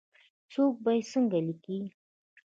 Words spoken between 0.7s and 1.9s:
به یې څنګه لیکي؟